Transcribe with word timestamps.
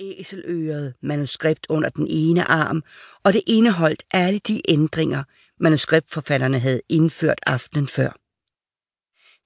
æseløret 0.00 0.94
manuskript 1.02 1.66
under 1.68 1.88
den 1.88 2.06
ene 2.10 2.44
arm, 2.44 2.82
og 3.24 3.32
det 3.32 3.42
indeholdt 3.46 4.02
alle 4.10 4.38
de 4.38 4.62
ændringer, 4.68 5.24
manuskriptforfatterne 5.60 6.58
havde 6.58 6.80
indført 6.88 7.40
aftenen 7.46 7.86
før. 7.86 8.10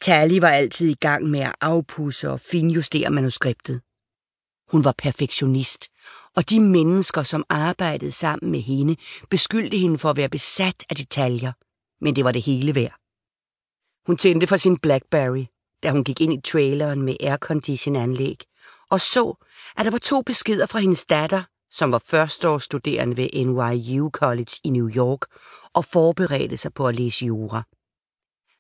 Tally 0.01 0.39
var 0.39 0.49
altid 0.49 0.89
i 0.89 0.95
gang 1.01 1.25
med 1.31 1.41
at 1.41 1.55
afpusse 1.61 2.31
og 2.31 2.41
finjustere 2.41 3.11
manuskriptet. 3.11 3.81
Hun 4.71 4.85
var 4.85 4.95
perfektionist, 4.99 5.89
og 6.37 6.51
de 6.51 6.61
mennesker, 6.61 7.23
som 7.23 7.45
arbejdede 7.49 8.13
sammen 8.13 8.51
med 8.51 8.61
hende, 8.61 8.97
beskyldte 9.31 9.79
hende 9.79 9.99
for 9.99 10.11
at 10.11 10.17
være 10.17 10.29
besat 10.29 10.85
af 10.91 10.97
detaljer, 10.97 11.53
men 12.05 12.17
det 12.17 12.25
var 12.25 12.33
det 12.33 12.43
hele 12.43 12.75
værd. 12.75 12.95
Hun 14.07 14.17
tændte 14.17 14.47
for 14.47 14.57
sin 14.57 14.79
Blackberry, 14.79 15.45
da 15.83 15.91
hun 15.91 16.05
gik 16.05 16.21
ind 16.21 16.33
i 16.33 16.41
traileren 16.41 17.03
med 17.03 17.17
aircondition-anlæg, 17.21 18.45
og 18.91 19.01
så, 19.01 19.35
at 19.77 19.85
der 19.85 19.91
var 19.91 19.99
to 19.99 20.23
beskeder 20.23 20.67
fra 20.67 20.79
hendes 20.79 21.07
datter, 21.07 21.43
som 21.71 21.93
var 21.93 22.03
førsteårsstuderende 22.07 23.17
ved 23.17 23.45
NYU 23.45 24.11
College 24.11 24.53
i 24.65 24.71
New 24.71 24.91
York 24.97 25.21
og 25.75 25.85
forberedte 25.85 26.57
sig 26.57 26.75
på 26.75 26.87
at 26.87 26.95
læse 26.95 27.27
jura. 27.27 27.63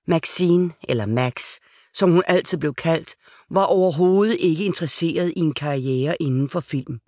Maxine, 0.07 0.73
eller 0.83 1.07
Max, 1.07 1.59
som 1.95 2.11
hun 2.11 2.23
altid 2.27 2.59
blev 2.59 2.75
kaldt, 2.75 3.15
var 3.51 3.65
overhovedet 3.65 4.37
ikke 4.41 4.65
interesseret 4.65 5.33
i 5.37 5.41
en 5.41 5.55
karriere 5.55 6.17
inden 6.23 6.49
for 6.49 6.61
film. 6.61 7.01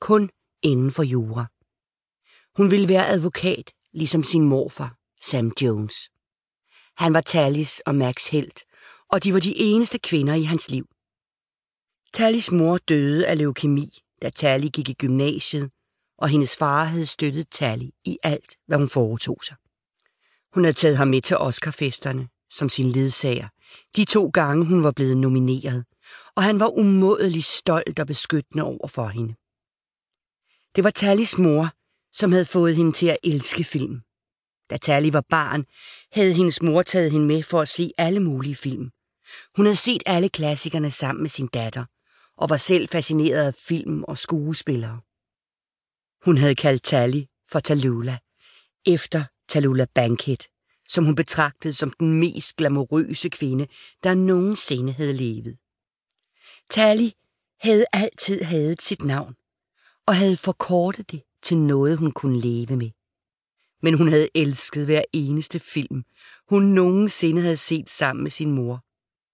Kun 0.00 0.30
inden 0.62 0.92
for 0.92 1.02
jura. 1.02 1.46
Hun 2.56 2.70
ville 2.70 2.88
være 2.88 3.08
advokat, 3.08 3.72
ligesom 3.92 4.24
sin 4.24 4.42
morfar, 4.42 4.94
Sam 5.20 5.52
Jones. 5.62 5.94
Han 6.96 7.14
var 7.14 7.20
Tallis 7.20 7.80
og 7.80 7.94
Max 7.94 8.30
helt, 8.30 8.64
og 9.08 9.24
de 9.24 9.32
var 9.32 9.40
de 9.40 9.56
eneste 9.56 9.98
kvinder 9.98 10.34
i 10.34 10.42
hans 10.42 10.70
liv. 10.70 10.86
Tallis 12.12 12.52
mor 12.52 12.78
døde 12.78 13.26
af 13.26 13.38
leukemi, 13.38 13.88
da 14.22 14.30
Tally 14.30 14.66
gik 14.66 14.88
i 14.88 14.92
gymnasiet, 14.92 15.70
og 16.18 16.28
hendes 16.28 16.56
far 16.56 16.84
havde 16.84 17.06
støttet 17.06 17.48
Tally 17.50 17.88
i 18.04 18.18
alt, 18.22 18.56
hvad 18.66 18.78
hun 18.78 18.88
foretog 18.88 19.38
sig. 19.44 19.56
Hun 20.54 20.64
havde 20.64 20.76
taget 20.76 20.96
ham 20.96 21.08
med 21.08 21.22
til 21.22 21.36
Oscarfesterne 21.36 22.28
som 22.50 22.68
sin 22.68 22.90
ledsager, 22.90 23.48
de 23.96 24.04
to 24.04 24.28
gange 24.28 24.64
hun 24.64 24.82
var 24.82 24.92
blevet 24.92 25.16
nomineret, 25.16 25.84
og 26.36 26.42
han 26.42 26.60
var 26.60 26.78
umådelig 26.78 27.44
stolt 27.44 27.98
og 27.98 28.06
beskyttende 28.06 28.64
over 28.64 28.88
for 28.88 29.08
hende. 29.08 29.34
Det 30.76 30.84
var 30.84 30.90
Tallys 30.90 31.38
mor, 31.38 31.70
som 32.12 32.32
havde 32.32 32.44
fået 32.44 32.76
hende 32.76 32.92
til 32.92 33.06
at 33.06 33.18
elske 33.24 33.64
film. 33.64 34.00
Da 34.70 34.76
Tally 34.76 35.10
var 35.12 35.24
barn, 35.30 35.64
havde 36.12 36.32
hendes 36.32 36.62
mor 36.62 36.82
taget 36.82 37.10
hende 37.10 37.26
med 37.26 37.42
for 37.42 37.60
at 37.60 37.68
se 37.68 37.90
alle 37.98 38.20
mulige 38.20 38.54
film. 38.54 38.90
Hun 39.56 39.66
havde 39.66 39.76
set 39.76 40.02
alle 40.06 40.28
klassikerne 40.28 40.90
sammen 40.90 41.22
med 41.22 41.30
sin 41.30 41.46
datter, 41.46 41.84
og 42.38 42.50
var 42.50 42.56
selv 42.56 42.88
fascineret 42.88 43.46
af 43.46 43.54
film 43.54 44.04
og 44.04 44.18
skuespillere. 44.18 45.00
Hun 46.24 46.36
havde 46.36 46.54
kaldt 46.54 46.82
Tally 46.82 47.22
for 47.50 47.60
Tallulah, 47.60 48.18
efter 48.86 49.24
Tallulah 49.48 49.86
Bankhead, 49.94 50.48
som 50.88 51.04
hun 51.04 51.14
betragtede 51.14 51.74
som 51.74 51.92
den 52.00 52.20
mest 52.20 52.56
glamourøse 52.56 53.28
kvinde, 53.28 53.66
der 54.02 54.14
nogensinde 54.14 54.92
havde 54.92 55.12
levet. 55.12 55.58
Tally 56.70 57.10
havde 57.60 57.84
altid 57.92 58.42
hadet 58.42 58.82
sit 58.82 59.02
navn, 59.02 59.34
og 60.06 60.16
havde 60.16 60.36
forkortet 60.36 61.10
det 61.10 61.22
til 61.42 61.58
noget, 61.58 61.98
hun 61.98 62.12
kunne 62.12 62.40
leve 62.40 62.76
med. 62.76 62.90
Men 63.82 63.94
hun 63.94 64.08
havde 64.08 64.28
elsket 64.34 64.84
hver 64.84 65.02
eneste 65.12 65.60
film, 65.60 66.04
hun 66.48 66.62
nogensinde 66.62 67.42
havde 67.42 67.56
set 67.56 67.90
sammen 67.90 68.22
med 68.22 68.30
sin 68.30 68.52
mor, 68.52 68.84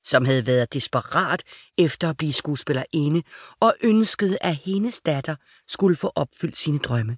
som 0.04 0.24
havde 0.24 0.46
været 0.46 0.72
desperat 0.72 1.42
efter 1.78 2.10
at 2.10 2.16
blive 2.16 2.32
skuespillerinde 2.32 3.22
og 3.60 3.74
ønskede, 3.82 4.38
at 4.40 4.56
hendes 4.56 5.00
datter 5.00 5.36
skulle 5.68 5.96
få 5.96 6.12
opfyldt 6.14 6.58
sine 6.58 6.78
drømme. 6.78 7.16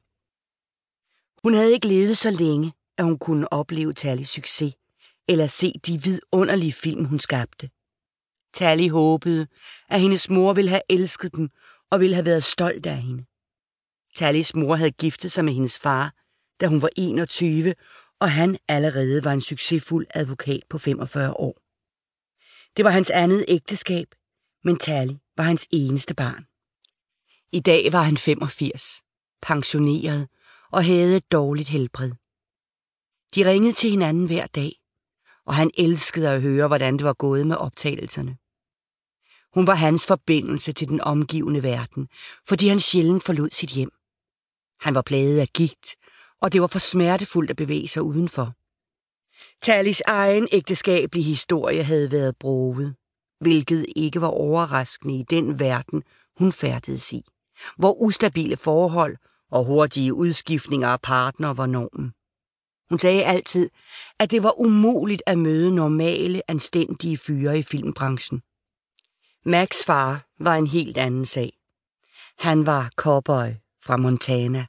Hun 1.43 1.55
havde 1.55 1.73
ikke 1.73 1.89
levet 1.89 2.19
så 2.19 2.31
længe, 2.31 2.73
at 2.99 3.05
hun 3.05 3.19
kunne 3.19 3.53
opleve 3.53 3.93
Tallys 3.93 4.29
succes, 4.29 4.75
eller 5.29 5.47
se 5.47 5.73
de 5.87 6.03
vidunderlige 6.03 6.73
film, 6.73 7.05
hun 7.05 7.21
skabte. 7.21 7.71
Tally 8.55 8.91
håbede, 8.91 9.47
at 9.89 10.01
hendes 10.01 10.31
mor 10.31 10.53
ville 10.53 10.71
have 10.71 10.83
elsket 10.91 11.33
dem 11.33 11.49
og 11.91 12.01
ville 12.01 12.15
have 12.15 12.27
været 12.27 12.45
stolt 12.45 12.87
af 12.87 13.03
hende. 13.03 13.25
Tallys 14.15 14.55
mor 14.55 14.77
havde 14.77 14.91
giftet 14.91 15.33
sig 15.33 15.45
med 15.45 15.53
hendes 15.53 15.79
far, 15.79 16.15
da 16.61 16.67
hun 16.67 16.83
var 16.83 16.91
21, 16.97 17.75
og 18.21 18.31
han 18.31 18.59
allerede 18.69 19.25
var 19.25 19.33
en 19.33 19.41
succesfuld 19.41 20.07
advokat 20.15 20.61
på 20.71 20.79
45 20.79 21.33
år. 21.33 21.66
Det 22.77 22.85
var 22.85 22.91
hans 22.91 23.11
andet 23.11 23.45
ægteskab, 23.49 24.15
men 24.65 24.79
Tally 24.79 25.15
var 25.37 25.45
hans 25.45 25.67
eneste 25.71 26.15
barn. 26.15 26.47
I 27.53 27.61
dag 27.61 27.93
var 27.93 28.03
han 28.03 28.17
85, 28.17 29.03
pensioneret 29.43 30.29
og 30.73 30.85
havde 30.85 31.17
et 31.17 31.33
dårligt 31.33 31.69
helbred. 31.69 32.13
De 33.35 33.51
ringede 33.51 33.73
til 33.73 33.91
hinanden 33.91 34.27
hver 34.27 34.47
dag, 34.47 34.73
og 35.47 35.55
han 35.55 35.71
elskede 35.79 36.31
at 36.31 36.43
høre, 36.43 36.67
hvordan 36.67 36.97
det 36.97 37.05
var 37.05 37.13
gået 37.13 37.47
med 37.47 37.57
optagelserne. 37.57 38.37
Hun 39.55 39.67
var 39.67 39.75
hans 39.75 40.07
forbindelse 40.07 40.73
til 40.73 40.89
den 40.89 41.01
omgivende 41.01 41.63
verden, 41.63 42.09
fordi 42.49 42.69
han 42.69 42.81
sjældent 42.81 43.25
forlod 43.25 43.51
sit 43.53 43.71
hjem. 43.71 43.91
Han 44.81 44.95
var 44.95 45.03
plaget 45.03 45.41
af 45.41 45.49
gigt, 45.49 45.97
og 46.41 46.53
det 46.53 46.61
var 46.61 46.67
for 46.67 46.79
smertefuldt 46.79 47.51
at 47.51 47.57
bevæge 47.57 47.89
sig 47.89 48.03
udenfor. 48.03 48.55
Talis 49.63 50.03
egen 50.07 50.49
ægteskabelige 50.53 51.25
historie 51.25 51.83
havde 51.83 52.13
været 52.13 52.37
broget, 52.37 52.95
hvilket 53.41 53.87
ikke 53.97 54.21
var 54.21 54.29
overraskende 54.29 55.19
i 55.19 55.23
den 55.31 55.61
verden, 55.61 56.03
hun 56.39 56.53
færdedes 56.53 57.13
i, 57.13 57.23
hvor 57.77 57.93
ustabile 58.03 58.57
forhold 58.57 59.17
og 59.51 59.65
hurtige 59.65 60.15
udskiftninger 60.15 60.89
af 60.89 61.01
partner 61.01 61.53
var 61.53 61.67
normen. 61.67 62.13
Hun 62.89 62.99
sagde 62.99 63.25
altid, 63.25 63.71
at 64.19 64.31
det 64.31 64.43
var 64.43 64.61
umuligt 64.61 65.23
at 65.27 65.39
møde 65.39 65.75
normale, 65.75 66.51
anstændige 66.51 67.17
fyre 67.17 67.59
i 67.59 67.63
filmbranchen. 67.63 68.43
Max 69.45 69.85
far 69.85 70.27
var 70.41 70.57
en 70.57 70.67
helt 70.67 70.99
anden 70.99 71.27
sag. 71.27 71.53
Han 72.39 72.67
var 72.67 72.91
cowboy 72.97 73.49
fra 73.83 73.97
Montana, 73.97 74.67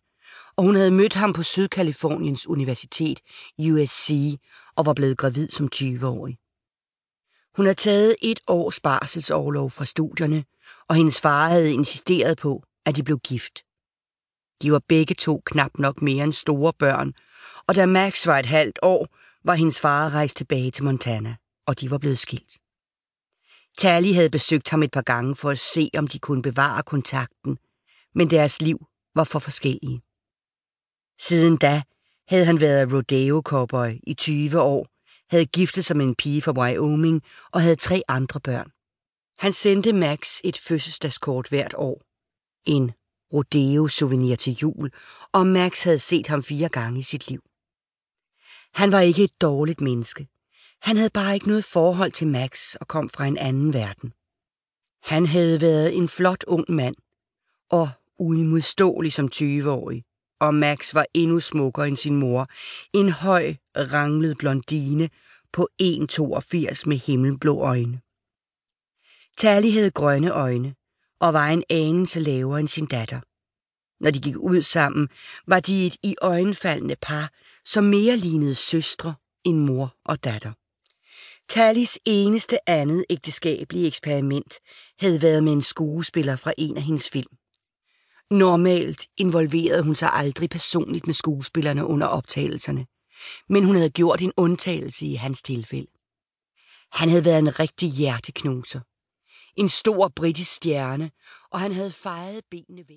og 0.58 0.64
hun 0.64 0.76
havde 0.76 0.92
mødt 0.92 1.14
ham 1.14 1.34
på 1.34 1.44
Sydkaliforniens 1.44 2.48
Universitet, 2.48 3.20
USC, 3.60 4.38
og 4.76 4.86
var 4.86 4.94
blevet 4.94 5.18
gravid 5.18 5.50
som 5.50 5.70
20-årig. 5.76 6.38
Hun 7.56 7.66
havde 7.66 7.76
taget 7.76 8.16
et 8.22 8.40
års 8.48 8.80
barselsårlov 8.80 9.72
fra 9.72 9.86
studierne, 9.86 10.46
og 10.90 10.96
hendes 10.96 11.22
far 11.22 11.50
havde 11.50 11.74
insisteret 11.74 12.38
på, 12.38 12.64
at 12.86 12.96
de 12.96 13.04
blev 13.04 13.20
gift. 13.20 13.60
De 14.62 14.72
var 14.72 14.82
begge 14.88 15.16
to 15.16 15.42
knap 15.46 15.72
nok 15.80 16.02
mere 16.02 16.24
end 16.24 16.34
store 16.34 16.74
børn, 16.74 17.14
og 17.68 17.76
da 17.76 17.86
Max 17.86 18.28
var 18.28 18.40
et 18.40 18.46
halvt 18.46 18.80
år, 18.82 19.08
var 19.46 19.54
hendes 19.54 19.80
far 19.80 20.10
rejst 20.10 20.38
tilbage 20.38 20.72
til 20.72 20.84
Montana, 20.84 21.36
og 21.68 21.80
de 21.80 21.92
var 21.92 21.98
blevet 21.98 22.20
skilt. 22.20 22.54
Tally 23.78 24.14
havde 24.14 24.30
besøgt 24.30 24.70
ham 24.70 24.84
et 24.84 24.92
par 24.92 25.02
gange 25.02 25.36
for 25.36 25.50
at 25.50 25.60
se, 25.60 25.90
om 25.98 26.08
de 26.08 26.20
kunne 26.20 26.42
bevare 26.42 26.84
kontakten, 26.84 27.58
men 28.16 28.30
deres 28.30 28.62
liv 28.62 28.86
var 29.16 29.24
for 29.24 29.40
forskellige. 29.40 30.02
Siden 31.20 31.58
da 31.58 31.82
havde 32.28 32.46
han 32.46 32.62
været 32.62 32.94
rodeo-cowboy 32.94 34.00
i 34.08 34.14
20 34.14 34.62
år, 34.62 34.88
havde 35.30 35.46
giftet 35.46 35.86
sig 35.86 35.98
med 35.98 36.06
en 36.06 36.16
pige 36.16 36.42
fra 36.42 36.52
Wyoming 36.52 37.22
og 37.52 37.62
havde 37.62 37.76
tre 37.76 38.02
andre 38.08 38.40
børn. 38.40 38.72
Han 39.40 39.54
sendte 39.54 39.94
Max 39.94 40.40
et 40.44 40.58
fødselsdagskort 40.58 41.50
hvert 41.50 41.74
år. 41.78 42.02
En 42.66 42.92
rodeo-souvenir 43.34 44.36
til 44.36 44.54
jul, 44.54 44.92
og 45.34 45.48
Max 45.48 45.84
havde 45.84 46.00
set 46.00 46.28
ham 46.28 46.44
fire 46.44 46.70
gange 46.70 47.00
i 47.00 47.04
sit 47.04 47.30
liv. 47.30 47.42
Han 48.74 48.92
var 48.92 49.00
ikke 49.00 49.24
et 49.24 49.42
dårligt 49.42 49.82
menneske. 49.82 50.28
Han 50.82 50.98
havde 50.98 51.10
bare 51.10 51.34
ikke 51.34 51.48
noget 51.48 51.66
forhold 51.66 52.12
til 52.12 52.28
Max 52.28 52.76
og 52.76 52.88
kom 52.88 53.10
fra 53.10 53.26
en 53.26 53.38
anden 53.38 53.74
verden. 53.74 54.14
Han 55.04 55.26
havde 55.26 55.62
været 55.62 55.98
en 55.98 56.08
flot 56.08 56.44
ung 56.48 56.66
mand 56.70 56.96
og 57.70 57.90
uimodståelig 58.20 59.14
som 59.14 59.30
20-årig, 59.36 60.04
og 60.40 60.56
Max 60.56 60.94
var 60.94 61.06
endnu 61.14 61.40
smukkere 61.40 61.88
end 61.88 61.98
sin 61.98 62.16
mor, 62.16 62.48
en 62.94 63.10
høj, 63.10 63.56
ranglet 63.78 64.38
blondine 64.38 65.10
på 65.54 65.70
1,82 65.82 66.84
med 66.86 66.98
himmelblå 66.98 67.60
øjne. 67.60 68.02
Tally 69.38 69.72
havde 69.72 69.92
grønne 69.92 70.32
øjne 70.32 70.76
og 71.20 71.34
var 71.34 71.48
en 71.48 71.64
anelse 71.70 72.20
lavere 72.20 72.60
end 72.60 72.68
sin 72.68 72.86
datter. 72.86 73.20
Når 74.04 74.12
de 74.12 74.20
gik 74.20 74.38
ud 74.38 74.62
sammen, 74.62 75.10
var 75.48 75.60
de 75.60 75.88
et 75.88 75.96
i 76.04 76.16
øjenfaldende 76.22 76.96
par, 77.02 77.32
som 77.66 77.84
mere 77.84 78.18
lignede 78.18 78.56
søstre 78.56 79.16
end 79.44 79.60
mor 79.60 79.96
og 80.06 80.24
datter. 80.24 80.54
Tallys 81.50 81.98
eneste 82.06 82.70
andet 82.70 83.06
ægteskabelige 83.10 83.88
eksperiment 83.88 84.60
havde 85.00 85.22
været 85.22 85.44
med 85.44 85.54
en 85.54 85.62
skuespiller 85.62 86.36
fra 86.36 86.54
en 86.58 86.78
af 86.78 86.84
hendes 86.84 87.10
film. 87.10 87.38
Normalt 88.32 89.08
involverede 89.18 89.84
hun 89.84 89.96
sig 89.96 90.10
aldrig 90.14 90.50
personligt 90.50 91.08
med 91.08 91.14
skuespillerne 91.14 91.86
under 91.86 92.08
optagelserne, 92.08 92.86
men 93.50 93.64
hun 93.64 93.76
havde 93.76 93.90
gjort 93.90 94.22
en 94.22 94.34
undtagelse 94.38 95.06
i 95.06 95.14
hans 95.14 95.42
tilfælde. 95.42 95.92
Han 96.92 97.10
havde 97.10 97.26
været 97.26 97.40
en 97.40 97.60
rigtig 97.60 97.90
hjerteknuser. 97.90 98.80
En 99.56 99.70
stor 99.70 100.08
britisk 100.16 100.56
stjerne, 100.56 101.12
og 101.52 101.60
han 101.60 101.72
havde 101.72 101.92
fejet 101.92 102.44
benene 102.52 102.84
væk. 102.90 102.96